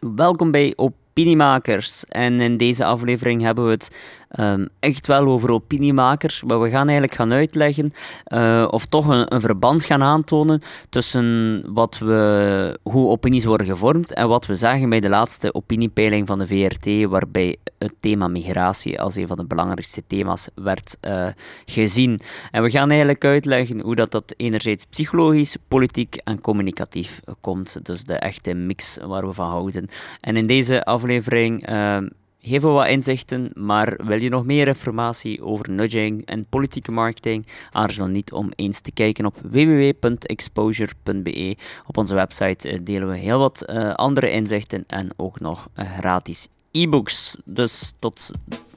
Welkom 0.00 0.50
bij 0.50 0.72
Opiniemakers. 0.76 2.04
En 2.04 2.40
in 2.40 2.56
deze 2.56 2.84
aflevering 2.84 3.42
hebben 3.42 3.64
we 3.64 3.70
het 3.70 3.96
um, 4.38 4.68
echt 4.78 5.06
wel 5.06 5.26
over 5.26 5.50
opiniemakers, 5.50 6.42
maar 6.42 6.60
we 6.60 6.70
gaan 6.70 6.84
eigenlijk 6.84 7.14
gaan 7.14 7.32
uitleggen 7.32 7.92
uh, 8.28 8.68
of 8.70 8.86
toch 8.86 9.08
een, 9.08 9.40
verband 9.40 9.84
gaan 9.84 10.02
aantonen 10.02 10.62
tussen 10.88 11.62
wat 11.66 11.98
we, 11.98 12.78
hoe 12.82 13.08
opinies 13.08 13.44
worden 13.44 13.66
gevormd 13.66 14.12
en 14.12 14.28
wat 14.28 14.46
we 14.46 14.56
zagen 14.56 14.88
bij 14.88 15.00
de 15.00 15.08
laatste 15.08 15.54
opiniepeiling 15.54 16.26
van 16.26 16.38
de 16.38 16.46
VRT, 16.46 17.10
waarbij 17.10 17.56
het 17.78 17.94
thema 18.00 18.28
migratie 18.28 19.00
als 19.00 19.16
een 19.16 19.26
van 19.26 19.36
de 19.36 19.44
belangrijkste 19.44 20.02
thema's 20.06 20.48
werd 20.54 20.96
uh, 21.02 21.26
gezien. 21.64 22.20
En 22.50 22.62
we 22.62 22.70
gaan 22.70 22.88
eigenlijk 22.88 23.24
uitleggen 23.24 23.80
hoe 23.80 23.94
dat, 23.94 24.10
dat 24.10 24.34
enerzijds 24.36 24.84
psychologisch, 24.84 25.56
politiek 25.68 26.14
en 26.24 26.40
communicatief 26.40 27.20
komt. 27.40 27.78
Dus 27.82 28.04
de 28.04 28.14
echte 28.14 28.54
mix 28.54 28.98
waar 29.06 29.26
we 29.26 29.32
van 29.32 29.48
houden. 29.48 29.88
En 30.20 30.36
in 30.36 30.46
deze 30.46 30.84
aflevering 30.84 31.70
uh, 31.70 31.98
geven 32.46 32.68
we 32.68 32.74
wat 32.74 32.86
inzichten, 32.86 33.50
maar 33.54 34.00
wil 34.04 34.22
je 34.22 34.28
nog 34.28 34.44
meer 34.44 34.68
informatie 34.68 35.44
over 35.44 35.70
nudging 35.70 36.26
en 36.26 36.46
politieke 36.48 36.92
marketing? 36.92 37.46
Aarzel 37.70 38.06
niet 38.06 38.32
om 38.32 38.50
eens 38.54 38.80
te 38.80 38.92
kijken 38.92 39.26
op 39.26 39.36
www.exposure.be. 39.42 41.56
Op 41.86 41.96
onze 41.96 42.14
website 42.14 42.68
eh, 42.68 42.78
delen 42.82 43.08
we 43.08 43.16
heel 43.16 43.38
wat 43.38 43.64
uh, 43.66 43.94
andere 43.94 44.30
inzichten 44.30 44.84
en 44.86 45.10
ook 45.16 45.40
nog 45.40 45.68
uh, 45.76 45.98
gratis 45.98 46.48
e-books. 46.70 47.36
Dus 47.44 47.92
tot 47.98 48.30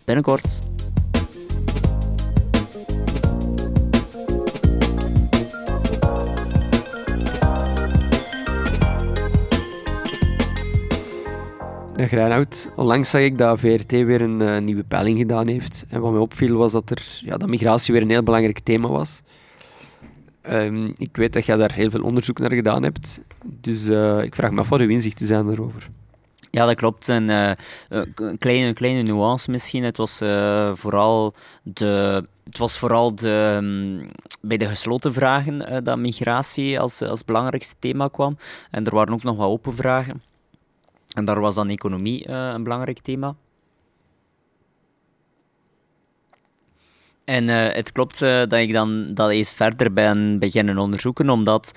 binnenkort. 0.03 0.59
Reinoud. 12.11 12.69
Onlangs 12.75 13.09
zag 13.09 13.21
ik 13.21 13.37
dat 13.37 13.59
VRT 13.59 13.91
weer 13.91 14.21
een 14.21 14.41
uh, 14.41 14.57
nieuwe 14.57 14.83
peiling 14.83 15.17
gedaan 15.17 15.47
heeft. 15.47 15.85
En 15.89 16.01
wat 16.01 16.11
mij 16.11 16.19
opviel 16.19 16.57
was 16.57 16.71
dat, 16.71 16.89
er, 16.89 17.19
ja, 17.21 17.37
dat 17.37 17.49
migratie 17.49 17.93
weer 17.93 18.01
een 18.01 18.09
heel 18.09 18.23
belangrijk 18.23 18.59
thema 18.59 18.87
was. 18.87 19.21
Um, 20.49 20.93
ik 20.95 21.15
weet 21.15 21.33
dat 21.33 21.45
jij 21.45 21.55
daar 21.55 21.71
heel 21.71 21.89
veel 21.89 22.01
onderzoek 22.01 22.39
naar 22.39 22.53
gedaan 22.53 22.83
hebt. 22.83 23.21
Dus 23.45 23.85
uh, 23.85 24.23
ik 24.23 24.35
vraag 24.35 24.51
me 24.51 24.59
af 24.59 24.69
wat 24.69 24.79
uw 24.79 24.89
inzichten 24.89 25.27
zijn 25.27 25.45
daarover. 25.45 25.89
Ja, 26.51 26.65
dat 26.65 26.75
klopt. 26.75 27.07
Een, 27.07 27.29
uh, 27.29 27.51
een 27.89 28.37
kleine, 28.37 28.73
kleine 28.73 29.01
nuance 29.01 29.51
misschien. 29.51 29.83
Het 29.83 29.97
was 29.97 30.17
vooral 30.73 31.33
de 31.63 32.23
het 32.43 32.57
was 32.57 32.77
vooral 32.77 33.15
de, 33.15 33.59
um, 33.61 34.09
bij 34.41 34.57
de 34.57 34.65
gesloten 34.65 35.13
vragen 35.13 35.83
dat 35.83 35.97
migratie 35.97 36.79
als, 36.79 37.01
als 37.01 37.25
belangrijkste 37.25 37.75
thema 37.79 38.07
kwam. 38.07 38.37
En 38.71 38.85
er 38.85 38.95
waren 38.95 39.13
ook 39.13 39.23
nog 39.23 39.35
wat 39.35 39.47
open 39.47 39.75
vragen. 39.75 40.21
En 41.15 41.25
daar 41.25 41.39
was 41.39 41.55
dan 41.55 41.69
economie 41.69 42.27
uh, 42.27 42.51
een 42.53 42.63
belangrijk 42.63 42.99
thema. 42.99 43.35
En 47.23 47.47
uh, 47.47 47.67
het 47.67 47.91
klopt 47.91 48.21
uh, 48.21 48.29
dat 48.29 48.53
ik 48.53 48.73
dan 48.73 49.13
dat 49.13 49.29
eens 49.29 49.53
verder 49.53 49.93
ben 49.93 50.39
beginnen 50.39 50.77
onderzoeken, 50.77 51.29
omdat 51.29 51.73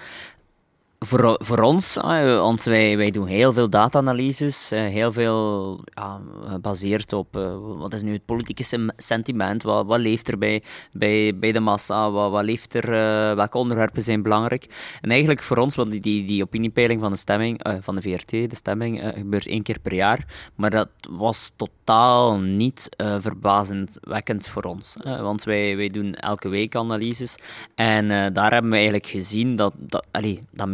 voor, 1.05 1.39
voor 1.43 1.59
ons, 1.59 1.95
want 1.95 2.63
wij, 2.63 2.97
wij 2.97 3.11
doen 3.11 3.27
heel 3.27 3.53
veel 3.53 3.71
data-analyses, 3.71 4.71
heel 4.71 5.13
veel 5.13 5.81
ja, 5.85 6.21
gebaseerd 6.47 7.13
op 7.13 7.37
uh, 7.37 7.57
wat 7.79 7.95
is 7.95 8.03
nu 8.03 8.13
het 8.13 8.25
politieke 8.25 8.91
sentiment, 8.97 9.63
wat, 9.63 9.87
wat 9.87 9.99
leeft 9.99 10.29
er 10.29 10.39
bij, 10.39 10.63
bij, 10.93 11.39
bij 11.39 11.53
de 11.53 11.61
massa, 11.61 12.11
wat, 12.11 12.31
wat 12.31 12.45
leeft 12.45 12.75
er, 12.75 12.85
uh, 12.85 13.37
welke 13.37 13.59
onderwerpen 13.59 14.03
zijn 14.03 14.23
belangrijk. 14.23 14.67
En 15.01 15.11
eigenlijk 15.11 15.43
voor 15.43 15.57
ons, 15.57 15.75
want 15.75 15.91
die, 15.91 16.01
die, 16.01 16.25
die 16.27 16.43
opiniepeiling 16.43 17.01
van 17.01 17.11
de 17.11 17.19
stemming, 17.19 17.67
uh, 17.67 17.75
van 17.81 17.95
de 17.95 18.03
VRT, 18.03 18.31
de 18.31 18.49
stemming, 18.53 19.13
gebeurt 19.15 19.47
één 19.47 19.63
keer 19.63 19.79
per 19.79 19.95
jaar, 19.95 20.51
maar 20.55 20.71
dat 20.71 20.89
was 21.11 21.53
totaal 21.57 22.39
niet 22.39 22.89
verbazendwekkend 22.97 24.47
voor 24.47 24.63
ons. 24.63 24.97
want 25.03 25.45
wij, 25.45 25.77
wij 25.77 25.89
doen 25.89 26.15
elke 26.15 26.49
week 26.49 26.77
analyses 26.77 27.37
en 27.75 28.33
daar 28.33 28.53
hebben 28.53 28.71
we 28.71 28.77
eigenlijk 28.77 29.07
gezien 29.07 29.57
dat, 29.57 29.73
dat, 29.77 30.07
allee, 30.11 30.43
dat 30.51 30.69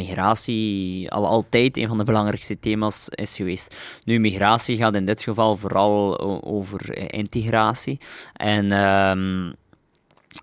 al 1.08 1.26
altijd 1.26 1.76
een 1.76 1.88
van 1.88 1.98
de 1.98 2.04
belangrijkste 2.04 2.58
thema's 2.58 3.08
is 3.08 3.36
geweest. 3.36 3.74
Nu, 4.04 4.18
migratie 4.20 4.76
gaat 4.76 4.94
in 4.94 5.06
dit 5.06 5.22
geval 5.22 5.56
vooral 5.56 6.20
over 6.44 7.12
integratie. 7.12 7.98
En 8.32 8.72
um, 8.72 9.54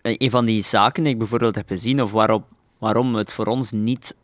een 0.01 0.29
van 0.29 0.45
die 0.45 0.63
zaken 0.63 1.03
die 1.03 1.11
ik 1.11 1.17
bijvoorbeeld 1.17 1.55
heb 1.55 1.67
gezien, 1.67 2.01
of 2.01 2.11
waarop, 2.11 2.45
waarom 2.77 3.15
het 3.15 3.31
voor 3.31 3.45
ons 3.45 3.71
niet 3.71 4.15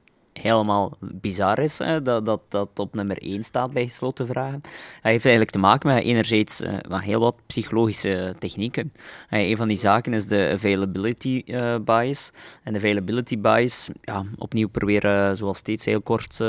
helemaal 0.41 0.97
bizar 1.00 1.59
is 1.59 1.78
hè, 1.78 2.02
dat, 2.02 2.25
dat 2.25 2.41
dat 2.50 2.69
op 2.75 2.96
nummer 2.96 3.18
1 3.18 3.44
staat 3.44 3.72
bij 3.72 3.88
gesloten 3.88 4.25
vragen. 4.28 4.62
Hij 5.02 5.12
heeft 5.12 5.25
eigenlijk 5.25 5.53
te 5.53 5.59
maken 5.59 5.94
met 5.94 6.03
enerzijds 6.03 6.62
uh, 6.62 6.74
heel 6.90 7.19
wat 7.19 7.38
psychologische 7.46 8.35
technieken. 8.40 8.91
Uh, 9.30 9.50
een 9.50 9.57
van 9.57 9.68
die 9.68 9.78
zaken 9.78 10.13
is 10.13 10.25
de 10.25 10.50
availability 10.53 11.44
uh, 11.46 11.75
bias. 11.85 12.31
En 12.63 12.74
de 12.74 12.80
availability 12.80 13.40
bias, 13.40 13.90
ja, 14.01 14.25
opnieuw 14.38 14.69
proberen 14.69 15.38
zoals 15.38 15.57
steeds 15.57 15.85
heel 15.85 16.01
kort 16.01 16.41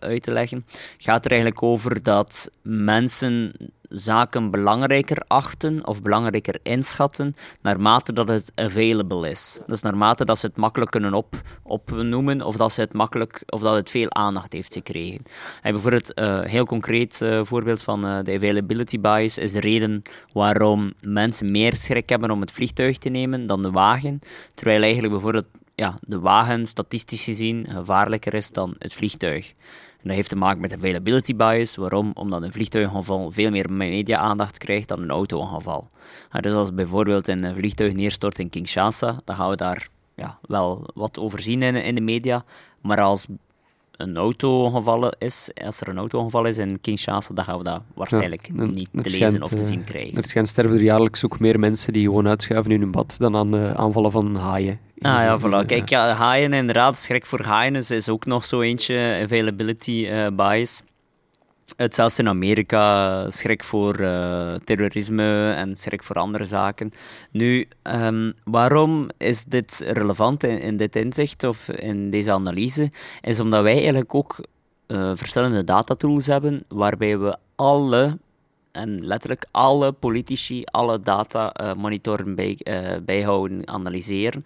uit 0.00 0.22
te 0.22 0.32
leggen, 0.32 0.66
gaat 0.98 1.24
er 1.24 1.30
eigenlijk 1.30 1.62
over 1.62 2.02
dat 2.02 2.50
mensen 2.62 3.52
zaken 3.90 4.50
belangrijker 4.50 5.22
achten 5.26 5.86
of 5.86 6.02
belangrijker 6.02 6.58
inschatten 6.62 7.36
naarmate 7.62 8.12
dat 8.12 8.28
het 8.28 8.52
available 8.54 9.30
is. 9.30 9.60
Dus 9.66 9.82
naarmate 9.82 10.24
dat 10.24 10.38
ze 10.38 10.46
het 10.46 10.56
makkelijk 10.56 10.90
kunnen 10.90 11.14
op, 11.14 11.40
opnoemen 11.62 12.42
of 12.42 12.56
dat, 12.56 12.72
ze 12.72 12.80
het 12.80 12.92
makkelijk, 12.92 13.42
of 13.46 13.60
dat 13.60 13.74
het 13.74 13.90
veel 13.90 14.12
aandacht 14.12 14.52
heeft 14.52 14.72
gekregen. 14.72 15.22
En 15.62 15.72
bijvoorbeeld 15.72 16.18
een 16.18 16.44
uh, 16.44 16.50
heel 16.50 16.64
concreet 16.64 17.20
uh, 17.22 17.40
voorbeeld 17.44 17.82
van 17.82 18.06
uh, 18.06 18.18
de 18.22 18.34
availability 18.34 19.00
bias 19.00 19.38
is 19.38 19.52
de 19.52 19.60
reden 19.60 20.02
waarom 20.32 20.92
mensen 21.00 21.50
meer 21.50 21.76
schrik 21.76 22.08
hebben 22.08 22.30
om 22.30 22.40
het 22.40 22.50
vliegtuig 22.50 22.98
te 22.98 23.08
nemen 23.08 23.46
dan 23.46 23.62
de 23.62 23.70
wagen, 23.70 24.18
terwijl 24.54 24.82
eigenlijk 24.82 25.12
bijvoorbeeld 25.12 25.48
ja, 25.74 25.98
de 26.00 26.20
wagen 26.20 26.66
statistisch 26.66 27.24
gezien 27.24 27.66
gevaarlijker 27.70 28.34
is 28.34 28.50
dan 28.50 28.74
het 28.78 28.94
vliegtuig. 28.94 29.52
En 30.02 30.08
dat 30.08 30.16
heeft 30.16 30.28
te 30.28 30.36
maken 30.36 30.60
met 30.60 30.72
availability 30.72 31.36
bias. 31.36 31.76
Waarom? 31.76 32.10
Omdat 32.14 32.42
een 32.42 32.52
vliegtuigongeval 32.52 33.30
veel 33.30 33.50
meer 33.50 33.72
media-aandacht 33.72 34.58
krijgt 34.58 34.88
dan 34.88 35.02
een 35.02 35.10
auto-ongeval. 35.10 35.88
dus 36.40 36.52
als 36.52 36.74
bijvoorbeeld 36.74 37.28
een 37.28 37.54
vliegtuig 37.54 37.92
neerstort 37.92 38.38
in 38.38 38.50
Kinshasa, 38.50 39.20
dan 39.24 39.36
gaan 39.36 39.50
we 39.50 39.56
daar 39.56 39.88
ja, 40.14 40.38
wel 40.42 40.90
wat 40.94 41.18
over 41.18 41.40
zien 41.40 41.62
in 41.62 41.94
de 41.94 42.00
media. 42.00 42.44
Maar 42.80 43.00
als 43.00 43.26
een 44.00 44.16
auto-ongeval 44.16 45.12
is, 45.18 45.50
als 45.64 45.80
er 45.80 45.88
een 45.88 45.98
auto-ongeval 45.98 46.44
is 46.44 46.58
in 46.58 46.80
Kinshasa, 46.80 47.34
dan 47.34 47.44
gaan 47.44 47.58
we 47.58 47.64
dat 47.64 47.82
waarschijnlijk 47.94 48.50
niet 48.52 48.88
te 48.92 49.10
lezen 49.10 49.42
of 49.42 49.48
te 49.48 49.64
zien 49.64 49.84
krijgen. 49.84 50.16
Er 50.16 50.24
schijnt 50.24 50.48
sterven 50.48 50.76
er 50.76 50.82
jaarlijks 50.82 51.24
ook 51.24 51.40
meer 51.40 51.58
mensen 51.58 51.92
die 51.92 52.04
gewoon 52.04 52.28
uitschuiven 52.28 52.72
in 52.72 52.80
hun 52.80 52.90
bad 52.90 53.14
dan 53.18 53.36
aan 53.36 53.50
de 53.50 53.72
aanvallen 53.76 54.10
van 54.10 54.36
haaien. 54.36 54.78
Ah 55.00 55.22
ja, 55.22 55.40
voilà. 55.40 55.66
Kijk, 55.66 55.88
ja, 55.88 56.12
haaien 56.12 56.52
inderdaad, 56.52 56.98
schrik 56.98 57.26
voor 57.26 57.42
haaien 57.44 57.74
is, 57.74 58.08
ook 58.08 58.26
nog 58.26 58.44
zo 58.44 58.60
eentje, 58.60 59.20
availability 59.22 60.08
uh, 60.10 60.26
bias. 60.36 60.82
Het 61.76 61.94
zelfs 61.94 62.18
in 62.18 62.28
Amerika 62.28 63.30
schrik 63.30 63.64
voor 63.64 64.00
uh, 64.00 64.54
terrorisme 64.54 65.52
en 65.52 65.76
schrik 65.76 66.02
voor 66.02 66.16
andere 66.16 66.44
zaken. 66.44 66.92
Nu, 67.30 67.68
um, 67.82 68.32
waarom 68.44 69.08
is 69.18 69.44
dit 69.44 69.82
relevant 69.86 70.44
in, 70.44 70.76
dit 70.76 70.96
inzicht 70.96 71.44
of 71.44 71.68
in 71.68 72.10
deze 72.10 72.32
analyse? 72.32 72.90
Is 73.20 73.40
omdat 73.40 73.62
wij 73.62 73.74
eigenlijk 73.74 74.14
ook 74.14 74.44
uh, 74.86 75.12
verschillende 75.14 75.64
datatools 75.64 76.26
hebben 76.26 76.64
waarbij 76.68 77.18
we 77.18 77.36
alle 77.56 78.18
en 78.72 79.06
letterlijk 79.06 79.46
alle 79.50 79.92
politici 79.92 80.64
alle 80.64 81.00
data 81.00 81.54
uh, 81.60 81.74
monitoren, 81.74 82.34
bij, 82.34 82.58
bijhouden, 83.04 83.68
analyseren. 83.68 84.44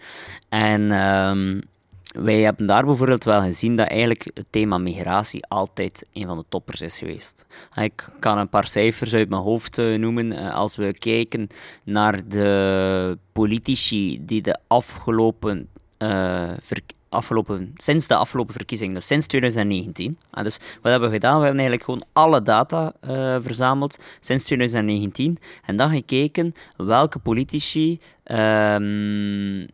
En 0.48 0.90
um, 0.90 1.62
wij 2.12 2.40
hebben 2.40 2.66
daar 2.66 2.84
bijvoorbeeld 2.84 3.24
wel 3.24 3.40
gezien 3.40 3.76
dat 3.76 3.88
eigenlijk 3.88 4.30
het 4.34 4.46
thema 4.50 4.78
migratie 4.78 5.46
altijd 5.46 6.06
een 6.12 6.26
van 6.26 6.38
de 6.38 6.44
toppers 6.48 6.80
is 6.80 6.98
geweest. 6.98 7.46
Ik 7.74 8.08
kan 8.18 8.38
een 8.38 8.48
paar 8.48 8.66
cijfers 8.66 9.14
uit 9.14 9.28
mijn 9.28 9.42
hoofd 9.42 9.78
uh, 9.78 9.98
noemen. 9.98 10.52
als 10.52 10.76
we 10.76 10.98
kijken 10.98 11.46
naar 11.84 12.28
de 12.28 13.18
politici 13.32 14.24
die 14.24 14.42
de 14.42 14.58
afgelopen 14.66 15.68
verkiezingen 15.98 17.02
afgelopen, 17.14 17.72
sinds 17.76 18.06
de 18.06 18.14
afgelopen 18.14 18.54
verkiezing, 18.54 18.94
dus 18.94 19.06
sinds 19.06 19.26
2019. 19.26 20.18
Ah, 20.30 20.44
dus 20.44 20.58
wat 20.82 20.90
hebben 20.90 21.08
we 21.08 21.14
gedaan? 21.14 21.38
We 21.38 21.46
hebben 21.46 21.60
eigenlijk 21.60 21.84
gewoon 21.84 22.04
alle 22.12 22.42
data 22.42 22.92
verzameld 23.40 23.98
sinds 24.20 24.44
2019 24.44 25.38
en 25.64 25.76
dan 25.76 25.90
gekeken 25.90 26.54
welke 26.76 27.18
politici 27.18 28.00
um, 28.24 29.66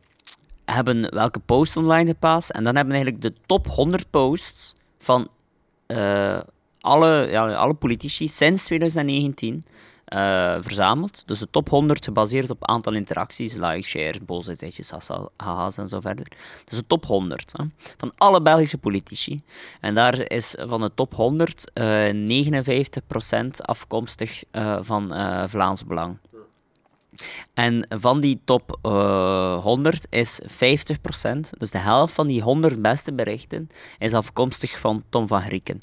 hebben 0.73 1.15
welke 1.15 1.39
posts 1.39 1.77
online 1.77 2.11
geplaatst. 2.11 2.51
En 2.51 2.65
dan 2.65 2.77
hebben 2.77 2.95
we 2.95 3.01
eigenlijk 3.03 3.35
de 3.35 3.41
top 3.47 3.67
100 3.67 4.11
posts 4.11 4.75
van 4.99 5.29
uh, 5.87 6.41
alle, 6.81 7.27
ja, 7.31 7.55
alle 7.55 7.75
politici 7.75 8.29
sinds 8.29 8.65
2019 8.65 9.65
uh, 10.15 10.57
verzameld. 10.61 11.23
Dus 11.27 11.39
de 11.39 11.51
top 11.51 11.69
100 11.69 12.05
gebaseerd 12.05 12.51
op 12.51 12.67
aantal 12.67 12.95
interacties, 12.95 13.55
likes, 13.55 13.89
shares, 13.89 14.25
boosheidjes, 14.25 14.93
haha's 15.37 15.79
en 15.79 15.89
zo 15.89 16.01
verder. 16.01 16.27
Dus 16.65 16.79
de 16.79 16.87
top 16.87 17.07
100 17.07 17.53
hè, 17.57 17.65
van 17.97 18.13
alle 18.17 18.43
Belgische 18.43 18.79
politici. 18.79 19.43
En 19.81 19.95
daar 19.95 20.31
is 20.31 20.55
van 20.59 20.81
de 20.81 20.95
top 20.95 21.15
100 21.15 21.71
uh, 21.75 22.45
59% 23.43 23.47
afkomstig 23.57 24.45
uh, 24.53 24.79
van 24.81 25.13
Vlaams 25.49 25.85
Belang. 25.85 26.19
En 27.55 27.87
van 27.89 28.21
die 28.21 28.41
top 28.45 28.79
uh, 28.83 28.93
eh, 28.93 29.63
100 29.63 30.07
is 30.11 30.41
50%, 30.43 30.47
dus 31.59 31.71
de 31.71 31.79
helft 31.79 32.15
van 32.15 32.27
die 32.27 32.43
100 32.43 32.83
beste 32.83 33.13
berichten, 33.13 33.69
is 33.99 34.13
afkomstig 34.13 34.79
van 34.79 35.03
Tom 35.09 35.27
van 35.27 35.43
Grieken. 35.43 35.83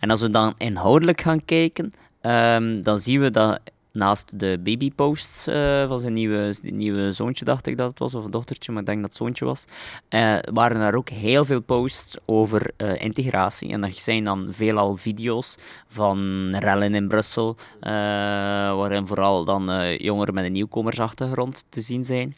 En 0.00 0.10
als 0.10 0.20
we 0.20 0.30
dan 0.30 0.54
inhoudelijk 0.58 1.20
gaan 1.20 1.44
kijken, 1.44 1.92
um, 2.22 2.82
dan 2.82 2.98
zien 2.98 3.20
we 3.20 3.30
dat 3.30 3.60
naast 3.94 4.38
de 4.38 4.60
babyposts 4.62 5.48
uh, 5.48 5.88
van 5.88 6.00
zijn 6.00 6.12
nieuwe, 6.12 6.54
nieuwe 6.62 7.12
zoontje, 7.12 7.44
dacht 7.44 7.66
ik 7.66 7.76
dat 7.76 7.90
het 7.90 7.98
was, 7.98 8.14
of 8.14 8.24
een 8.24 8.30
dochtertje, 8.30 8.72
maar 8.72 8.80
ik 8.80 8.86
denk 8.86 9.00
dat 9.00 9.08
het 9.08 9.18
zoontje 9.18 9.44
was, 9.44 9.64
uh, 10.10 10.36
waren 10.52 10.80
er 10.80 10.96
ook 10.96 11.08
heel 11.08 11.44
veel 11.44 11.62
posts 11.62 12.16
over 12.24 12.70
uh, 12.76 13.02
integratie. 13.02 13.70
En 13.70 13.80
dat 13.80 13.96
zijn 13.96 14.24
dan 14.24 14.46
veelal 14.50 14.96
video's 14.96 15.56
van 15.88 16.50
rellen 16.56 16.94
in 16.94 17.08
Brussel, 17.08 17.56
waarin 17.80 19.06
vooral 19.06 19.44
dan 19.44 19.96
jongeren 19.96 20.34
met 20.34 20.44
een 20.44 20.52
nieuwkomersachtergrond 20.52 21.64
te 21.68 21.80
zien 21.80 22.04
zijn 22.04 22.36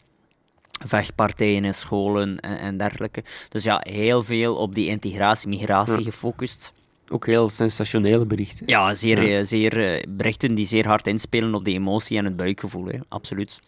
vechtpartijen 0.85 1.65
in 1.65 1.73
scholen 1.73 2.39
en, 2.39 2.59
en, 2.59 2.77
dergelijke. 2.77 3.23
Dus 3.49 3.63
ja, 3.63 3.81
heel 3.89 4.23
veel 4.23 4.55
op 4.55 4.75
die 4.75 4.87
integratie, 4.87 5.49
migratie 5.49 6.03
gefocust. 6.03 6.73
Ook 7.09 7.25
heel 7.25 7.49
sensationele 7.49 8.25
berichten. 8.25 8.67
Ja, 8.67 8.95
zeer, 8.95 9.23
ja. 9.23 9.39
Eh, 9.39 9.45
zeer, 9.45 9.93
eh, 9.93 10.03
berichten 10.09 10.55
die 10.55 10.65
zeer 10.65 10.87
hard 10.87 11.07
inspelen 11.07 11.53
op 11.53 11.65
de 11.65 11.71
emotie 11.71 12.17
en 12.17 12.25
het 12.25 12.35
buikgevoel, 12.35 12.85
hè. 12.85 12.99
absoluut. 13.07 13.59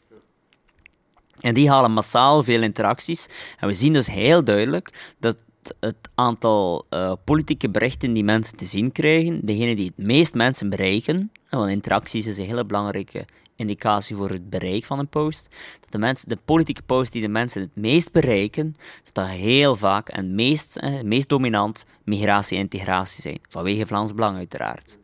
En 1.40 1.54
die 1.54 1.70
halen 1.70 1.92
massaal 1.92 2.44
veel 2.44 2.62
interacties. 2.62 3.28
En 3.60 3.68
we 3.68 3.74
zien 3.74 3.94
dus 3.94 4.08
heel 4.08 4.44
duidelijk 4.44 5.14
dat 5.20 5.38
het 5.80 6.10
aantal 6.16 6.86
uh, 6.90 7.14
politieke 7.24 7.70
berichten 7.70 8.14
die 8.14 8.24
mensen 8.24 8.58
te 8.58 8.66
zien 8.66 8.92
krijgen, 8.92 9.46
degene 9.46 9.76
die 9.76 9.94
het 9.96 10.06
meest 10.06 10.34
mensen 10.34 10.70
bereiken, 10.70 11.32
want 11.50 11.72
interacties 11.72 12.28
is 12.28 12.38
een 12.38 12.46
hele 12.46 12.66
belangrijke 12.66 13.26
indicatie 13.56 14.16
voor 14.16 14.30
het 14.30 14.50
bereik 14.50 14.86
van 14.86 15.00
een 15.00 15.08
post. 15.08 15.48
Dat 15.80 15.92
de, 15.92 15.98
mensen, 15.98 16.30
de 16.30 16.38
politieke 16.46 16.82
posts 16.82 17.12
die 17.12 17.22
de 17.22 17.28
mensen 17.28 17.62
het 17.62 17.76
meest 17.76 18.12
bereiken, 18.12 18.76
dat 19.12 19.28
heel 19.28 19.76
vaak 19.76 20.10
en 20.10 20.36
meest, 20.36 20.78
eh, 20.78 21.02
meest 21.02 21.30
dominant 21.30 21.86
migratie 22.04 22.58
en 22.58 22.64
integratie 22.64 23.22
zijn. 23.22 23.40
Vanwege 23.50 23.86
Vlaams 23.86 24.14
Belang 24.14 24.38
uiteraard. 24.38 24.98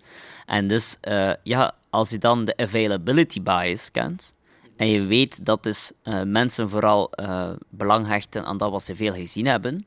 En 0.46 0.68
dus, 0.68 0.98
uh, 1.02 1.32
ja, 1.44 1.76
als 1.90 2.10
je 2.10 2.18
dan 2.18 2.46
de 2.46 2.58
availability 2.58 3.42
bias 3.42 3.92
kent, 3.92 4.34
en 4.78 4.88
je 4.88 5.02
weet 5.02 5.46
dat 5.46 5.64
dus 5.64 5.92
uh, 6.04 6.24
mensen 6.24 6.70
vooral 6.70 7.12
belang 7.70 8.08
hechten 8.08 8.46
aan 8.46 8.58
dat 8.58 8.72
wat 8.72 8.84
ze 8.84 8.96
veel 8.96 9.14
gezien 9.14 9.46
hebben, 9.46 9.86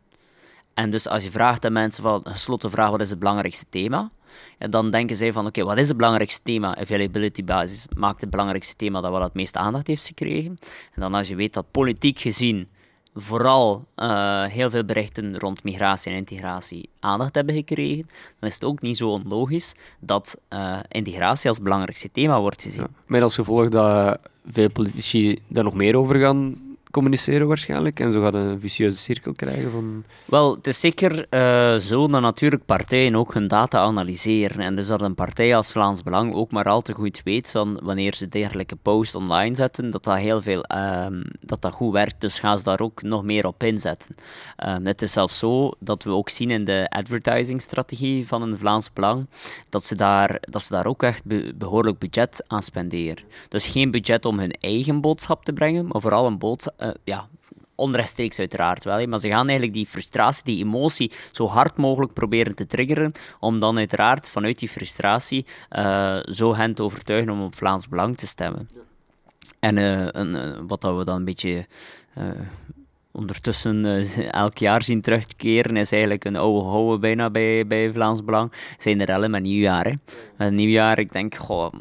en 0.78 0.90
dus 0.90 1.08
als 1.08 1.24
je 1.24 1.30
vraagt 1.30 1.64
aan 1.64 1.72
mensen 1.72 2.02
van, 2.02 2.20
gesloten 2.24 2.70
vraag, 2.70 2.90
wat 2.90 3.00
is 3.00 3.10
het 3.10 3.18
belangrijkste 3.18 3.64
thema? 3.70 4.10
En 4.58 4.70
dan 4.70 4.90
denken 4.90 5.16
zij 5.16 5.32
van, 5.32 5.46
oké, 5.46 5.64
wat 5.64 5.78
is 5.78 5.88
het 5.88 5.96
belangrijkste 5.96 6.42
thema? 6.42 6.76
Availability 6.76 7.44
basis 7.44 7.86
maakt 7.96 8.20
het 8.20 8.30
belangrijkste 8.30 8.76
thema 8.76 9.00
dat 9.00 9.10
wel 9.10 9.22
het 9.22 9.34
meeste 9.34 9.58
aandacht 9.58 9.86
heeft 9.86 10.06
gekregen. 10.06 10.58
En 10.94 11.00
dan 11.00 11.14
als 11.14 11.28
je 11.28 11.34
weet 11.34 11.52
dat 11.52 11.70
politiek 11.70 12.18
gezien 12.18 12.68
vooral 13.14 13.84
uh, 13.96 14.44
heel 14.44 14.70
veel 14.70 14.84
berichten 14.84 15.38
rond 15.38 15.64
migratie 15.64 16.12
en 16.12 16.16
integratie 16.16 16.88
aandacht 17.00 17.34
hebben 17.34 17.54
gekregen, 17.54 18.08
dan 18.38 18.48
is 18.48 18.54
het 18.54 18.64
ook 18.64 18.80
niet 18.80 18.96
zo 18.96 19.08
onlogisch 19.08 19.74
dat 20.00 20.38
uh, 20.52 20.78
integratie 20.88 21.48
als 21.48 21.60
belangrijkste 21.60 22.10
thema 22.12 22.40
wordt 22.40 22.62
gezien. 22.62 22.86
Met 23.06 23.22
als 23.22 23.34
gevolg 23.34 23.68
dat 23.68 24.18
veel 24.50 24.70
politici 24.70 25.38
daar 25.48 25.64
nog 25.64 25.74
meer 25.74 25.96
over 25.96 26.18
gaan 26.18 26.67
communiceren 26.90 27.46
waarschijnlijk. 27.48 28.00
En 28.00 28.10
zo 28.10 28.22
gaat 28.22 28.34
een 28.34 28.60
vicieuze 28.60 28.98
cirkel 28.98 29.32
krijgen 29.32 29.70
van... 29.70 30.04
Wel, 30.24 30.54
het 30.54 30.66
is 30.66 30.80
zeker 30.80 31.26
uh, 31.30 31.76
zo 31.76 32.08
dat 32.08 32.20
natuurlijk 32.20 32.64
partijen 32.64 33.16
ook 33.16 33.34
hun 33.34 33.48
data 33.48 33.78
analyseren. 33.78 34.60
En 34.60 34.76
dus 34.76 34.86
dat 34.86 35.00
een 35.00 35.14
partij 35.14 35.56
als 35.56 35.72
Vlaams 35.72 36.02
Belang 36.02 36.34
ook 36.34 36.50
maar 36.50 36.64
al 36.64 36.82
te 36.82 36.92
goed 36.92 37.20
weet 37.24 37.50
van 37.50 37.80
wanneer 37.82 38.14
ze 38.14 38.28
dergelijke 38.28 38.76
post 38.76 39.14
online 39.14 39.54
zetten, 39.54 39.90
dat 39.90 40.04
dat 40.04 40.16
heel 40.16 40.42
veel, 40.42 40.64
uh, 40.74 41.06
dat 41.40 41.62
dat 41.62 41.72
goed 41.72 41.92
werkt. 41.92 42.20
Dus 42.20 42.38
gaan 42.38 42.58
ze 42.58 42.64
daar 42.64 42.80
ook 42.80 43.02
nog 43.02 43.22
meer 43.22 43.46
op 43.46 43.62
inzetten. 43.62 44.14
Uh, 44.66 44.76
het 44.82 45.02
is 45.02 45.12
zelfs 45.12 45.38
zo 45.38 45.70
dat 45.78 46.02
we 46.02 46.10
ook 46.10 46.28
zien 46.28 46.50
in 46.50 46.64
de 46.64 46.86
advertisingstrategie 46.88 48.26
van 48.26 48.42
een 48.42 48.58
Vlaams 48.58 48.92
Belang, 48.92 49.26
dat 49.70 49.84
ze 49.84 49.94
daar, 49.94 50.38
dat 50.40 50.62
ze 50.62 50.72
daar 50.72 50.86
ook 50.86 51.02
echt 51.02 51.24
be 51.24 51.52
behoorlijk 51.56 51.98
budget 51.98 52.44
aan 52.46 52.62
spenderen. 52.62 53.24
Dus 53.48 53.66
geen 53.66 53.90
budget 53.90 54.24
om 54.24 54.38
hun 54.38 54.52
eigen 54.60 55.00
boodschap 55.00 55.44
te 55.44 55.52
brengen, 55.52 55.86
maar 55.86 56.00
vooral 56.00 56.26
een 56.26 56.38
boodschap 56.38 56.87
uh, 56.88 56.94
ja, 57.04 57.28
onrechtstreeks 57.74 58.38
uiteraard 58.38 58.84
wel. 58.84 59.06
Maar 59.06 59.18
ze 59.18 59.28
gaan 59.28 59.48
eigenlijk 59.48 59.72
die 59.72 59.86
frustratie, 59.86 60.44
die 60.44 60.64
emotie 60.64 61.12
zo 61.30 61.46
hard 61.46 61.76
mogelijk 61.76 62.12
proberen 62.12 62.54
te 62.54 62.66
triggeren, 62.66 63.12
om 63.40 63.58
dan 63.58 63.78
uiteraard 63.78 64.30
vanuit 64.30 64.58
die 64.58 64.68
frustratie 64.68 65.46
uh, 65.70 66.18
zo 66.22 66.54
hen 66.54 66.74
te 66.74 66.82
overtuigen 66.82 67.30
om 67.30 67.42
op 67.42 67.54
Vlaams 67.54 67.88
Belang 67.88 68.16
te 68.16 68.26
stemmen. 68.26 68.68
En 69.60 69.76
uh, 69.76 70.06
een, 70.10 70.66
wat 70.66 70.80
dat 70.80 70.96
we 70.96 71.04
dan 71.04 71.16
een 71.16 71.24
beetje 71.24 71.66
ondertussen 73.18 73.84
uh, 73.84 74.28
elk 74.30 74.58
jaar 74.58 74.82
zien 74.82 75.00
terugkeren, 75.00 75.76
is 75.76 75.92
eigenlijk 75.92 76.24
een 76.24 76.36
oude 76.36 76.68
houden 76.68 77.00
bijna 77.00 77.30
bij, 77.30 77.66
bij 77.66 77.92
Vlaams 77.92 78.24
Belang, 78.24 78.52
zijn 78.78 78.98
de 78.98 79.04
rellen 79.04 79.30
met 79.30 79.42
nieuwjaar. 79.42 79.86
Hè. 79.86 79.92
Met 80.36 80.52
nieuwjaar, 80.52 80.98
ik 80.98 81.12
denk, 81.12 81.34
goh, 81.34 81.72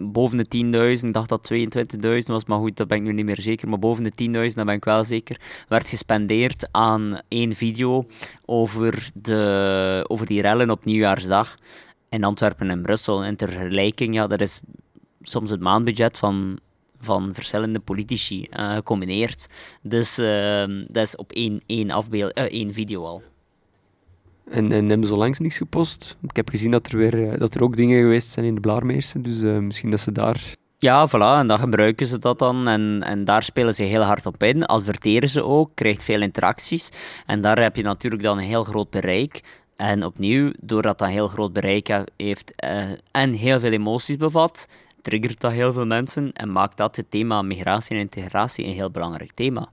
boven 0.00 0.36
de 0.36 0.96
10.000, 1.00 1.06
ik 1.06 1.12
dacht 1.12 1.28
dat 1.28 1.52
22.000 1.52 2.08
was, 2.24 2.44
maar 2.44 2.58
goed, 2.58 2.76
dat 2.76 2.88
ben 2.88 2.98
ik 2.98 3.04
nu 3.04 3.12
niet 3.12 3.24
meer 3.24 3.40
zeker, 3.40 3.68
maar 3.68 3.78
boven 3.78 4.04
de 4.04 4.48
10.000, 4.50 4.54
dat 4.54 4.66
ben 4.66 4.74
ik 4.74 4.84
wel 4.84 5.04
zeker, 5.04 5.40
werd 5.68 5.88
gespendeerd 5.88 6.68
aan 6.70 7.20
één 7.28 7.56
video 7.56 8.04
over, 8.44 9.10
de, 9.14 10.04
over 10.08 10.26
die 10.26 10.40
rellen 10.40 10.70
op 10.70 10.84
nieuwjaarsdag 10.84 11.56
in 12.08 12.24
Antwerpen 12.24 12.70
en 12.70 12.82
Brussel. 12.82 13.24
En 13.24 13.36
ter 13.36 13.48
vergelijking, 13.48 14.14
ja, 14.14 14.26
dat 14.26 14.40
is 14.40 14.60
soms 15.22 15.50
het 15.50 15.60
maandbudget 15.60 16.18
van 16.18 16.58
van 17.02 17.30
verschillende 17.34 17.78
politici 17.78 18.46
uh, 18.50 18.74
gecombineerd. 18.74 19.46
Dus 19.82 20.18
uh, 20.18 20.64
dat 20.88 21.02
is 21.06 21.16
op 21.16 21.32
één, 21.32 21.60
één, 21.66 21.90
afbeeld, 21.90 22.38
uh, 22.38 22.44
één 22.44 22.72
video 22.72 23.04
al. 23.04 23.22
En, 24.50 24.72
en 24.72 24.88
hebben 24.88 25.08
ze 25.08 25.16
langs 25.16 25.38
niets 25.38 25.56
gepost? 25.56 26.16
Ik 26.22 26.36
heb 26.36 26.48
gezien 26.48 26.70
dat 26.70 26.86
er, 26.86 26.98
weer, 26.98 27.38
dat 27.38 27.54
er 27.54 27.62
ook 27.62 27.76
dingen 27.76 28.00
geweest 28.00 28.30
zijn 28.30 28.46
in 28.46 28.54
de 28.54 28.60
Blaarmeersen, 28.60 29.22
dus 29.22 29.40
misschien 29.40 29.90
dat 29.90 30.00
ze 30.00 30.12
daar... 30.12 30.54
Ja, 30.78 31.08
voilà, 31.08 31.38
en 31.38 31.46
dan 31.46 31.58
gebruiken 31.58 32.06
ze 32.06 32.18
dat 32.18 32.38
dan 32.38 32.68
en, 32.68 33.02
en 33.02 33.24
daar 33.24 33.42
spelen 33.42 33.74
ze 33.74 33.82
heel 33.82 34.02
hard 34.02 34.26
op 34.26 34.42
in. 34.42 34.66
Adverteren 34.66 35.30
ze 35.30 35.44
ook, 35.44 35.70
krijgt 35.74 36.02
veel 36.02 36.22
interacties. 36.22 36.90
En 37.26 37.40
daar 37.40 37.62
heb 37.62 37.76
je 37.76 37.82
natuurlijk 37.82 38.22
dan 38.22 38.38
een 38.38 38.44
heel 38.44 38.64
groot 38.64 38.90
bereik. 38.90 39.42
En 39.76 40.04
opnieuw, 40.04 40.52
doordat 40.60 40.98
dat 40.98 41.08
een 41.08 41.14
heel 41.14 41.28
groot 41.28 41.52
bereik 41.52 42.04
heeft 42.16 42.54
en 43.10 43.32
heel 43.32 43.60
veel 43.60 43.72
emoties 43.72 44.16
bevat, 44.16 44.66
triggert 45.02 45.40
dat 45.40 45.52
heel 45.52 45.72
veel 45.72 45.86
mensen 45.86 46.32
en 46.32 46.52
maakt 46.52 46.76
dat 46.76 46.96
het 46.96 47.10
thema 47.10 47.42
migratie 47.42 47.96
en 47.96 48.02
integratie 48.02 48.64
een 48.64 48.72
heel 48.72 48.90
belangrijk 48.90 49.32
thema. 49.32 49.70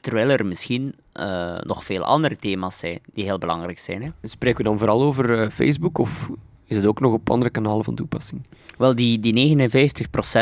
Terwijl 0.00 0.28
er 0.28 0.46
misschien 0.46 0.94
uh, 1.14 1.58
nog 1.58 1.84
veel 1.84 2.02
andere 2.02 2.36
thema's 2.36 2.78
zijn 2.78 3.00
die 3.12 3.24
heel 3.24 3.38
belangrijk 3.38 3.78
zijn. 3.78 4.02
Hè. 4.02 4.10
Spreken 4.22 4.58
we 4.58 4.68
dan 4.68 4.78
vooral 4.78 5.02
over 5.02 5.42
uh, 5.42 5.50
Facebook 5.50 5.98
of 5.98 6.30
is 6.64 6.76
het 6.76 6.86
ook 6.86 7.00
nog 7.00 7.12
op 7.12 7.30
andere 7.30 7.50
kanalen 7.50 7.84
van 7.84 7.94
toepassing? 7.94 8.46
Wel, 8.78 8.94
die, 8.94 9.20
die 9.20 9.58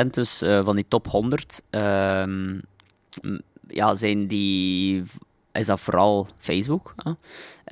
59% 0.06 0.10
dus, 0.10 0.42
uh, 0.42 0.64
van 0.64 0.74
die 0.74 0.84
top 0.88 1.08
100 1.08 1.62
ehm, 1.70 2.58
ja, 3.68 3.94
zijn 3.94 4.26
die 4.26 5.02
is 5.54 5.66
dat 5.66 5.80
vooral 5.80 6.28
Facebook. 6.38 6.94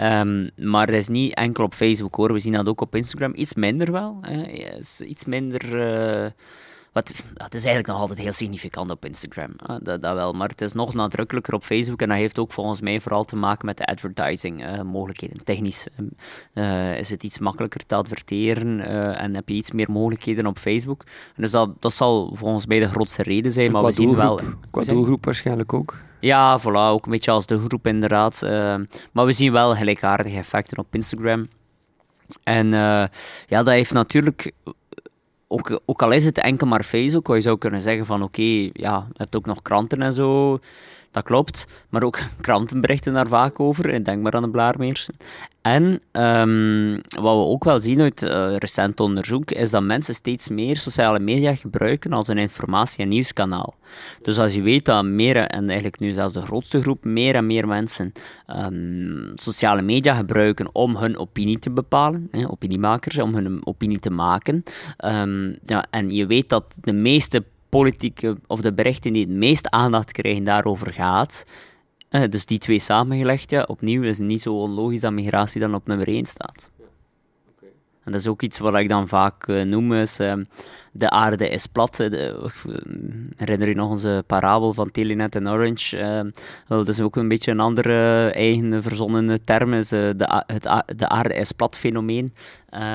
Um, 0.01 0.51
maar 0.57 0.87
dat 0.87 0.95
is 0.95 1.09
niet 1.09 1.35
enkel 1.35 1.65
op 1.65 1.75
Facebook 1.75 2.15
hoor. 2.15 2.33
We 2.33 2.39
zien 2.39 2.53
dat 2.53 2.69
ook 2.69 2.81
op 2.81 2.95
Instagram. 2.95 3.33
Iets 3.35 3.55
minder 3.55 3.93
wel. 3.93 4.19
Hè. 4.21 4.43
Iets 5.05 5.25
minder. 5.25 5.61
Wat, 6.93 7.09
het 7.35 7.55
is 7.55 7.65
eigenlijk 7.65 7.87
nog 7.87 8.01
altijd 8.01 8.19
heel 8.19 8.33
significant 8.33 8.91
op 8.91 9.05
Instagram. 9.05 9.51
Dat, 9.83 10.03
dat, 10.03 10.15
wel. 10.15 10.33
Maar 10.33 10.49
het 10.49 10.61
is 10.61 10.73
nog 10.73 10.95
nadrukkelijker 10.95 11.55
op 11.55 11.63
Facebook. 11.63 12.03
En 12.03 12.09
dat 12.09 12.17
heeft 12.17 12.39
ook 12.39 12.53
volgens 12.53 12.81
mij 12.81 13.01
vooral 13.01 13.25
te 13.25 13.37
maken 13.37 13.67
met 13.67 13.77
de 13.77 13.87
advertising 13.87 14.65
uh, 14.65 14.81
mogelijkheden. 14.81 15.45
Technisch 15.45 15.87
uh, 16.55 16.99
is 16.99 17.11
het 17.11 17.23
iets 17.23 17.39
makkelijker 17.39 17.87
te 17.87 17.95
adverteren 17.95 18.81
en 19.17 19.35
heb 19.35 19.49
je 19.49 19.55
iets 19.55 19.71
meer 19.71 19.91
mogelijkheden 19.91 20.47
op 20.47 20.59
Facebook. 20.59 21.05
En 21.37 21.43
dus 21.43 21.51
dat, 21.51 21.71
dat 21.81 21.93
zal 21.93 22.33
volgens 22.35 22.67
mij 22.67 22.81
de 22.81 22.89
grootste 22.89 23.23
reden 23.23 23.53
zijn. 23.53 23.71
maar 23.71 23.85
we 23.85 23.93
zien 23.93 24.15
wel. 24.15 24.41
Qua 24.71 24.83
doelgroep 24.83 25.25
waarschijnlijk 25.25 25.73
ook. 25.73 26.01
Ja, 26.21 26.61
voilà, 26.61 26.91
ook 26.93 27.05
een 27.05 27.11
beetje 27.11 27.31
als 27.31 27.47
de 27.47 27.59
groep 27.59 27.87
inderdaad. 27.87 28.43
Uh, 28.45 28.51
maar 29.13 29.27
we 29.27 29.33
zien 29.33 29.53
wel 29.53 29.75
gelijkaardige 29.75 30.37
effecten 30.37 30.79
op 30.79 30.87
Instagram. 30.91 31.49
En 32.43 32.67
uh, 32.67 33.05
ja, 33.47 33.63
dat 33.63 33.69
heeft 33.69 33.93
natuurlijk, 33.93 34.53
ook, 35.53 35.81
ook 35.85 36.03
al 36.03 36.13
is 36.13 36.25
het 36.25 36.39
enkel 36.39 36.67
maar 36.67 36.85
Facebook, 36.85 37.27
waar 37.27 37.37
je 37.37 37.43
zou 37.43 37.59
kunnen 37.59 37.81
zeggen 37.81 38.07
van 38.07 38.23
oké, 38.23 38.43
ja, 38.73 39.07
je 39.09 39.17
hebt 39.17 39.37
ook 39.37 39.47
nog 39.47 39.63
kranten 39.63 40.03
en 40.03 40.13
zo. 40.13 40.59
Dat 41.13 41.25
klopt. 41.25 41.67
Maar 41.89 42.03
ook 42.03 42.19
krantenberichten 42.41 43.13
daar 43.13 43.29
vaak 43.29 43.61
over. 43.61 44.05
Denk 44.05 44.23
maar 44.23 44.33
aan 44.33 44.43
de 44.43 44.51
Blaarmeersen. 44.51 45.15
En 45.63 46.01
um, 46.13 46.93
wat 47.09 47.37
we 47.37 47.45
ook 47.45 47.65
wel 47.65 47.81
zien 47.81 48.01
uit 48.01 48.23
uh, 48.23 48.57
recent 48.57 49.01
onderzoek, 49.01 49.51
is 49.51 49.71
dat 49.71 49.83
mensen 49.83 50.15
steeds 50.15 50.49
meer 50.49 50.77
sociale 50.77 51.19
media 51.19 51.55
gebruiken 51.55 52.13
als 52.13 52.29
een 52.29 52.39
informatie- 52.39 53.03
en 53.03 53.09
nieuwskanaal. 53.09 53.75
Dus 54.23 54.39
als 54.39 54.55
je 54.55 54.63
weet 54.63 54.85
dat 54.85 55.05
meer, 55.05 55.37
en 55.37 55.65
eigenlijk 55.65 56.01
nu 56.01 56.13
zelfs 56.13 56.35
de 56.35 56.43
grootste 56.43 56.83
groep, 56.83 57.05
meer 57.05 57.35
en 57.35 57.47
meer 57.47 57.69
mensen 57.69 58.13
um, 58.47 59.33
sociale 59.35 59.83
media 59.83 60.15
gebruiken 60.15 60.69
om 60.73 60.97
hun 60.97 61.19
opinie 61.19 61.59
te 61.59 61.71
bepalen, 61.71 62.31
opiniemakers, 62.49 63.19
om 63.19 63.35
hun 63.35 63.67
opinie 63.67 63.99
te 63.99 64.11
maken. 64.11 64.63
Um, 65.05 65.59
ja, 65.67 65.85
en 65.91 66.09
je 66.09 66.27
weet 66.27 66.49
dat 66.49 66.77
de 66.81 66.93
meeste 66.93 67.45
politieke, 67.77 68.37
of 68.47 68.61
de 68.61 68.73
berichten 68.73 69.13
die 69.13 69.27
het 69.27 69.35
meest 69.35 69.71
aandacht 69.71 70.13
krijgen, 70.13 70.45
daarover 70.45 70.93
gaat. 70.93 71.45
Uh, 72.11 72.23
dus 72.29 72.47
die 72.47 72.59
twee 72.59 72.79
samengelegd, 72.79 73.51
ja, 73.51 73.63
opnieuw 73.63 74.03
is 74.03 74.19
het 74.19 74.27
niet 74.27 74.43
zo 74.43 74.53
onlogisch 74.53 75.01
dat 75.01 75.13
migratie 75.13 75.61
dan 75.61 75.75
op 75.75 75.87
nummer 75.87 76.09
1 76.09 76.27
staat. 76.27 76.71
En 78.05 78.13
dat 78.13 78.21
is 78.21 78.27
ook 78.27 78.43
iets 78.43 78.59
wat 78.59 78.75
ik 78.75 78.89
dan 78.89 79.09
vaak 79.09 79.47
uh, 79.47 79.65
noem, 79.65 79.93
is 79.93 80.21
uh, 80.21 80.33
de 80.93 81.11
aarde 81.11 81.49
is 81.49 81.67
plat. 81.67 81.97
De, 81.97 82.51
herinner 83.37 83.69
je 83.69 83.75
nog 83.75 83.91
onze 83.91 84.25
parabel 84.27 84.75
van 84.75 84.91
Telenet 84.91 85.35
en 85.35 85.49
Orange? 85.49 86.33
Dat 86.69 86.89
is 86.89 87.01
ook 87.01 87.17
een 87.17 87.29
beetje 87.29 87.51
een 87.51 87.61
andere 87.61 88.31
eigen 88.31 88.83
verzonnen 88.83 89.45
term, 89.45 89.75
is 89.75 89.89
de, 89.89 90.43
het 90.47 90.63
de 90.99 91.09
aarde 91.09 91.35
is 91.35 91.53
plat 91.53 91.79
fenomeen. 91.79 92.35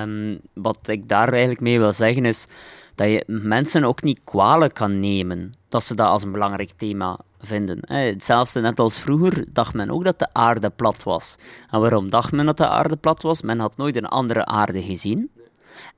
Um, 0.04 0.40
wat 0.54 0.88
ik 0.88 1.08
daar 1.08 1.30
eigenlijk 1.30 1.62
mee 1.62 1.80
wil 1.80 1.94
zeggen 1.94 2.26
is 2.26 2.48
dat 2.98 3.08
je 3.08 3.24
mensen 3.28 3.84
ook 3.84 4.04
niet 4.04 4.20
kwalijk 4.24 4.74
kan 4.74 5.00
nemen 5.00 5.50
dat 5.70 5.84
ze 5.84 5.96
dat 5.96 6.08
als 6.08 6.24
een 6.24 6.32
belangrijk 6.32 6.72
thema 6.78 7.20
vinden. 7.40 7.80
Hetzelfde 7.94 8.62
net 8.62 8.80
als 8.80 9.00
vroeger 9.00 9.46
dacht 9.54 9.74
men 9.74 9.90
ook 9.90 10.04
dat 10.04 10.20
de 10.20 10.28
aarde 10.34 10.70
plat 10.70 11.04
was. 11.04 11.36
En 11.70 11.80
waarom 11.80 12.10
dacht 12.10 12.32
men 12.32 12.46
dat 12.46 12.58
de 12.58 12.68
aarde 12.68 12.96
plat 12.96 13.22
was? 13.22 13.42
Men 13.42 13.60
had 13.60 13.78
nooit 13.78 13.96
een 13.96 14.06
andere 14.06 14.46
aarde 14.46 14.84
gezien. 14.84 15.32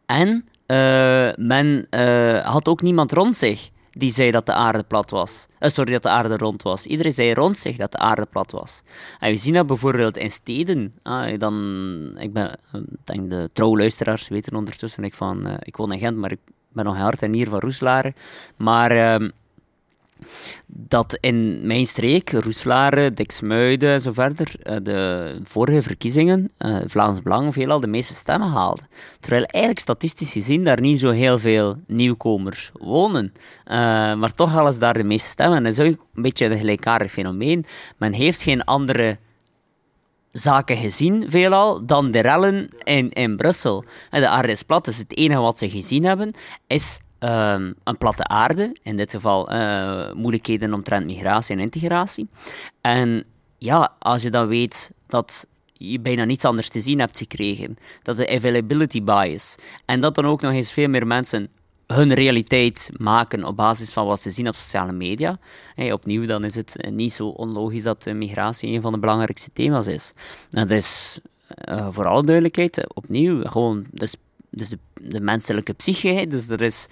En 0.06 0.28
uh, 0.68 1.34
men 1.36 1.88
uh, 1.90 2.46
had 2.46 2.68
ook 2.68 2.82
niemand 2.82 3.12
rond 3.12 3.38
zich 3.38 3.70
die 3.92 4.12
zei 4.12 4.32
dat 4.32 4.46
de 4.46 4.54
aarde 4.54 4.84
plat 4.84 5.12
was. 5.12 5.48
Uh, 5.60 5.70
sorry, 5.70 5.92
dat 5.92 6.04
de 6.04 6.10
aarde 6.10 6.38
rond 6.38 6.64
was. 6.64 6.86
Iedereen 6.86 7.14
zei 7.14 7.34
rond 7.34 7.58
zich 7.58 7.76
dat 7.76 7.92
de 7.92 7.98
aarde 7.98 8.26
plat 8.26 8.52
was. 8.52 8.82
En 9.20 9.32
we 9.32 9.38
zien 9.38 9.54
dat 9.54 9.68
bijvoorbeeld 9.68 10.18
in 10.18 10.32
steden. 10.32 10.94
Ah, 11.04 11.40
dan, 11.40 12.16
ik 12.18 12.34
ben, 12.34 12.60
denk 13.04 13.30
de 13.30 13.50
trouwluisteraars 13.54 14.28
weten 14.28 14.56
ondertussen 14.56 15.04
ik 15.04 15.14
van, 15.14 15.58
ik 15.60 15.78
woon 15.78 15.92
in 15.92 16.00
Gent, 16.00 16.18
maar 16.18 16.32
ik 16.32 16.40
ben 16.74 16.86
nog 16.86 16.98
hard 16.98 17.22
en 17.22 17.34
hier 17.34 17.50
van 17.50 17.60
Roeslaren. 17.60 18.14
Maar 18.58 19.22
uh, 19.22 19.30
dat 20.68 21.18
in 21.22 21.68
mijn 21.68 21.88
streek, 21.88 22.32
Roeslaren, 22.32 23.16
Diksmuiden 23.16 23.90
en 23.90 24.02
zo 24.02 24.12
verder, 24.12 24.54
uh, 24.64 24.76
de 24.84 25.40
vorige 25.44 25.82
verkiezingen, 25.82 26.50
uh, 26.60 26.78
Vlaams 26.86 27.22
Belang 27.22 27.54
veelal 27.54 27.80
de 27.80 27.88
meeste 27.88 28.14
stemmen 28.14 28.50
haalde. 28.50 28.82
Terwijl 29.20 29.44
eigenlijk 29.44 29.84
statistisch 29.84 30.32
gezien 30.32 30.64
daar 30.64 30.82
niet 30.82 31.00
zo 31.00 31.10
heel 31.10 31.40
veel 31.40 31.78
nieuwkomers 31.88 32.72
wonen. 32.74 33.34
Uh, 33.34 33.74
maar 34.16 34.34
toch 34.36 34.50
halen 34.50 34.74
ze 34.74 34.80
daar 34.80 34.94
de 34.94 35.04
meeste 35.04 35.30
stemmen. 35.30 35.58
En 35.58 35.64
dat 35.64 35.78
is 35.78 35.80
ook 35.80 36.06
een 36.16 36.22
beetje 36.22 36.46
een 36.46 36.58
gelijkaardig 36.58 37.12
fenomeen. 37.12 37.66
Men 37.98 38.14
heeft 38.14 38.42
geen 38.42 38.64
andere 38.64 39.18
zaken 40.32 40.78
gezien, 40.78 41.26
veelal, 41.30 41.86
dan 41.86 42.12
de 42.12 42.20
rellen 42.20 42.70
in, 42.84 43.10
in 43.10 43.36
Brussel. 43.36 43.84
En 44.10 44.22
de 44.22 44.28
aarde 44.28 44.52
is 44.52 44.64
plat, 44.64 44.86
dus 44.86 44.98
het 44.98 45.18
enige 45.18 45.40
wat 45.40 45.58
ze 45.58 45.70
gezien 45.70 46.04
hebben 46.04 46.34
is 46.68 47.00
um, 47.20 47.76
een 47.84 47.98
platte 47.98 48.24
aarde. 48.24 48.76
In 48.84 48.98
dit 48.98 49.12
geval 49.12 49.54
uh, 49.54 50.14
moeilijkheden 50.14 50.74
omtrent 50.74 51.06
migratie 51.06 51.56
en 51.56 51.62
integratie. 51.62 52.30
En 52.82 53.24
ja, 53.58 53.96
als 54.00 54.22
je 54.22 54.30
dan 54.30 54.48
weet 54.48 54.92
dat 55.08 55.48
je 55.74 56.00
bijna 56.00 56.24
niets 56.24 56.46
anders 56.46 56.70
te 56.70 56.82
zien 56.82 57.00
hebt 57.00 57.18
gekregen, 57.18 57.78
dat 58.04 58.18
de 58.18 58.30
availability 58.30 59.04
bias, 59.04 59.56
en 59.86 60.00
dat 60.00 60.16
dan 60.16 60.26
ook 60.26 60.42
nog 60.42 60.52
eens 60.52 60.72
veel 60.72 60.88
meer 60.90 61.08
mensen 61.08 61.50
hun 61.94 62.14
realiteit 62.14 62.92
maken 62.98 63.44
op 63.44 63.56
basis 63.56 63.90
van 63.90 64.06
wat 64.06 64.22
ze 64.22 64.30
zien 64.30 64.48
op 64.48 64.56
sociale 64.56 64.92
media. 64.92 65.40
Opnieuw, 65.76 66.26
dan 66.26 66.44
is 66.44 66.56
het 66.56 66.90
niet 66.92 67.14
zo 67.14 67.28
onlogisch 67.28 67.84
dat 67.84 68.06
migratie 68.06 68.74
een 68.74 68.82
van 68.82 68.92
de 68.92 69.00
belangrijkste 69.00 69.50
thema's 69.54 69.88
is. 69.88 70.14
Dat 70.50 70.70
is 70.70 71.20
uh, 71.70 71.88
voor 71.92 72.06
alle 72.06 72.24
duidelijkheid, 72.24 72.94
opnieuw, 72.94 73.44
gewoon, 73.44 73.86
dus, 73.92 74.16
dus 74.50 74.70
de, 74.70 74.78
de 74.94 75.22
menselijke 75.22 75.74
psyche, 75.74 76.26
dus 76.28 76.48
er 76.48 76.62
is 76.62 76.88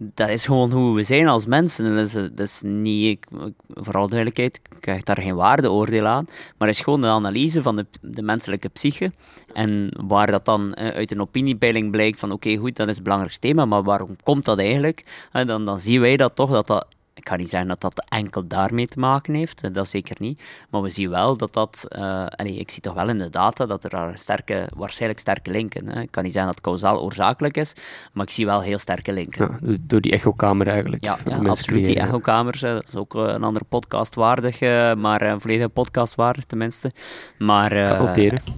dat 0.00 0.28
is 0.28 0.44
gewoon 0.46 0.72
hoe 0.72 0.94
we 0.94 1.02
zijn 1.02 1.28
als 1.28 1.46
mensen. 1.46 1.96
Dat 1.96 2.06
is, 2.06 2.12
dat 2.12 2.38
is 2.38 2.62
niet, 2.64 3.26
vooral 3.66 4.08
duidelijkheid, 4.08 4.60
ik 4.70 4.80
krijg 4.80 5.02
daar 5.02 5.20
geen 5.20 5.34
waardeoordeel 5.34 6.06
aan, 6.06 6.26
maar 6.58 6.68
het 6.68 6.76
is 6.76 6.84
gewoon 6.84 7.00
de 7.00 7.06
analyse 7.06 7.62
van 7.62 7.86
de, 8.00 8.22
menselijke 8.22 8.68
psyche. 8.68 9.12
En 9.52 9.90
waar 10.06 10.30
dat 10.30 10.44
dan 10.44 10.74
uh, 10.78 10.88
uit 10.88 11.10
een 11.10 11.20
opiniepeiling 11.20 11.90
blijkt 11.90 12.18
van 12.18 12.32
oké, 12.32 12.56
goed, 12.56 12.76
dat 12.76 12.88
is 12.88 12.94
het 12.94 13.02
belangrijkste 13.02 13.46
thema, 13.46 13.64
maar 13.64 13.82
waarom 13.82 14.16
komt 14.22 14.44
dat 14.44 14.58
eigenlijk? 14.58 15.28
Uh, 15.32 15.46
dan, 15.46 15.64
dan 15.64 15.80
zien 15.80 16.00
wij 16.00 16.16
dat 16.16 16.34
toch, 16.34 16.50
dat 16.50 16.66
dat 16.66 16.86
ik 17.18 17.28
ga 17.28 17.36
niet 17.36 17.48
zeggen 17.48 17.68
dat 17.68 17.80
dat 17.80 18.04
enkel 18.08 18.46
daarmee 18.46 18.86
te 18.86 18.98
maken 18.98 19.34
heeft, 19.34 19.62
eh, 19.62 19.72
dat 19.72 19.88
zeker 19.88 20.16
niet. 20.18 20.42
Maar 20.70 20.82
we 20.82 20.90
zien 20.90 21.10
wel 21.10 21.36
dat 21.36 21.52
dat, 21.52 21.86
uh, 21.98 22.26
ik 22.36 22.70
zie 22.70 22.82
toch 22.82 22.94
wel 22.94 23.08
in 23.08 23.18
de 23.18 23.30
data 23.30 23.66
dat 23.66 23.84
er 23.84 23.90
daar 23.90 24.18
sterke, 24.18 24.68
waarschijnlijk 24.76 25.20
sterke 25.20 25.50
linken. 25.50 25.86
Hè. 25.88 26.00
Ik 26.00 26.10
kan 26.10 26.22
niet 26.22 26.32
zeggen 26.32 26.52
dat 26.52 26.60
het 26.60 26.72
kausaal 26.72 27.02
oorzakelijk 27.02 27.56
is, 27.56 27.72
maar 28.12 28.24
ik 28.24 28.30
zie 28.30 28.46
wel 28.46 28.60
heel 28.60 28.78
sterke 28.78 29.12
linken. 29.12 29.58
Ja, 29.62 29.76
door 29.80 30.00
die 30.00 30.12
echokamer 30.12 30.68
eigenlijk. 30.68 31.04
Ja, 31.04 31.18
ja 31.24 31.36
absoluut. 31.36 31.84
Die 31.84 31.98
echokamers, 31.98 32.60
dat 32.60 32.88
is 32.88 32.96
ook 32.96 33.14
een 33.14 33.42
andere 33.42 33.64
podcast 33.68 34.14
waardig, 34.14 34.60
maar 34.96 35.22
een 35.22 35.40
volledige 35.40 35.68
podcast 35.68 36.14
waardig 36.14 36.44
tenminste. 36.44 36.92
Maar, 37.38 37.76
uh, 37.76 38.00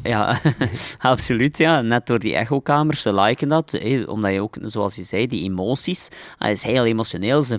Ja, 0.03 0.41
absoluut. 0.99 1.59
Ja. 1.59 1.81
Net 1.81 2.07
door 2.07 2.19
die 2.19 2.35
echokamers, 2.35 3.03
ze 3.03 3.15
liken 3.15 3.49
dat, 3.49 3.79
omdat 4.07 4.33
je 4.33 4.43
ook, 4.43 4.57
zoals 4.63 4.97
je 4.97 5.03
zei, 5.03 5.27
die 5.27 5.43
emoties, 5.43 6.09
het 6.39 6.53
is 6.53 6.63
heel 6.63 6.85
emotioneel, 6.85 7.43
ze, 7.43 7.59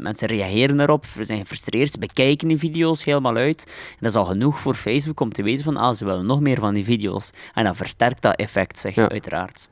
mensen 0.00 0.28
reageren 0.32 0.80
erop, 0.80 1.04
ze 1.06 1.24
zijn 1.24 1.38
gefrustreerd, 1.38 1.92
ze 1.92 1.98
bekijken 1.98 2.48
die 2.48 2.58
video's 2.58 3.04
helemaal 3.04 3.36
uit. 3.36 3.64
En 3.66 3.96
dat 4.00 4.10
is 4.10 4.16
al 4.16 4.24
genoeg 4.24 4.60
voor 4.60 4.74
Facebook 4.74 5.20
om 5.20 5.32
te 5.32 5.42
weten 5.42 5.64
van, 5.64 5.76
ah, 5.76 5.94
ze 5.94 6.04
willen 6.04 6.26
nog 6.26 6.40
meer 6.40 6.58
van 6.58 6.74
die 6.74 6.84
video's. 6.84 7.30
En 7.54 7.64
dan 7.64 7.76
versterkt 7.76 8.22
dat 8.22 8.36
effect 8.36 8.78
zich, 8.78 8.96
uiteraard. 8.96 9.68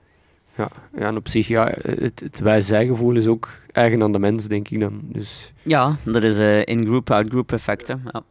Ja, 0.55 0.69
ja, 0.97 1.07
en 1.07 1.17
op 1.17 1.29
zich, 1.29 1.49
ja, 1.49 1.75
het, 1.83 2.21
het 2.21 2.41
wij-zij-gevoel 2.41 3.17
is 3.17 3.27
ook 3.27 3.49
eigen 3.73 4.03
aan 4.03 4.13
de 4.13 4.19
mens, 4.19 4.47
denk 4.47 4.69
ik 4.69 4.81
dan. 4.81 5.01
Dus... 5.03 5.53
Ja, 5.63 5.97
dat 6.03 6.23
is 6.23 6.39
uh, 6.39 6.65
in-group, 6.65 7.11
out-group 7.11 7.53
effecten. 7.53 8.03
Ja. 8.13 8.23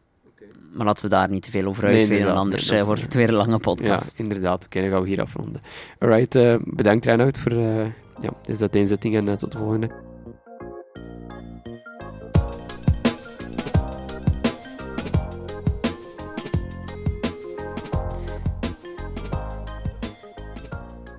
Maar 0.73 0.85
laten 0.85 1.03
we 1.03 1.09
daar 1.09 1.29
niet 1.29 1.43
te 1.43 1.51
veel 1.51 1.65
over 1.65 1.83
uitweiden, 1.83 2.27
nee, 2.27 2.35
anders 2.35 2.69
nee, 2.69 2.83
wordt 2.83 3.01
het 3.01 3.13
weer 3.13 3.27
een 3.27 3.33
lange 3.33 3.59
podcast. 3.59 4.13
Ja, 4.17 4.23
inderdaad. 4.23 4.65
Oké, 4.65 4.81
dan 4.81 4.89
gaan 4.89 5.01
we 5.01 5.07
hier 5.07 5.21
afronden. 5.21 5.61
Alright, 5.99 6.35
uh, 6.35 6.55
bedankt 6.63 7.05
Reinoud 7.05 7.37
voor 7.37 7.51
uh, 7.51 7.85
ja, 8.21 8.29
is 8.45 8.57
dat 8.57 8.75
inzetting 8.75 9.15
en 9.15 9.37
tot 9.37 9.51
de 9.51 9.57
volgende. 9.57 9.89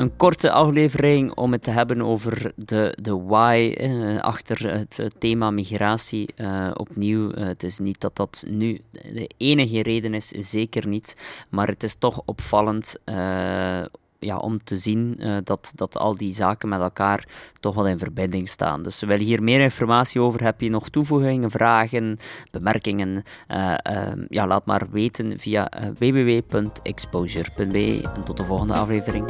Een 0.01 0.17
korte 0.17 0.51
aflevering 0.51 1.35
om 1.35 1.53
het 1.53 1.63
te 1.63 1.71
hebben 1.71 2.03
over 2.03 2.53
de, 2.57 2.97
de 3.03 3.23
why 3.23 3.75
eh, 3.77 4.19
achter 4.19 4.71
het 4.71 5.11
thema 5.19 5.51
migratie. 5.51 6.29
Uh, 6.37 6.71
opnieuw, 6.75 7.31
uh, 7.31 7.45
het 7.45 7.63
is 7.63 7.79
niet 7.79 8.01
dat 8.01 8.17
dat 8.17 8.45
nu 8.49 8.81
de 8.91 9.31
enige 9.37 9.83
reden 9.83 10.15
is, 10.15 10.29
zeker 10.29 10.87
niet. 10.87 11.17
Maar 11.49 11.69
het 11.69 11.83
is 11.83 11.95
toch 11.95 12.23
opvallend 12.25 12.97
ja, 14.19 14.37
om 14.37 14.65
te 14.65 14.79
zien 14.79 15.21
dat, 15.45 15.73
dat 15.75 15.97
al 15.97 16.17
die 16.17 16.35
zaken 16.35 16.69
met 16.69 16.81
elkaar 16.81 17.29
toch 17.61 17.75
wel 17.75 17.87
in 17.87 17.99
verbinding 17.99 18.49
staan. 18.49 18.83
Dus 18.83 19.01
wil 19.01 19.19
je 19.19 19.25
hier 19.25 19.43
meer 19.43 19.61
informatie 19.61 20.21
over, 20.21 20.45
heb 20.45 20.61
je 20.61 20.71
nog 20.71 20.89
toevoegingen, 20.89 21.51
vragen, 21.51 22.17
bemerkingen, 22.51 23.23
ja, 24.29 24.47
laat 24.47 24.67
maar 24.67 24.91
weten 24.91 25.39
via 25.39 25.71
www.exposure.be 25.99 28.09
en 28.15 28.25
tot 28.25 28.37
de 28.37 28.45
volgende 28.45 28.75
aflevering. 28.75 29.25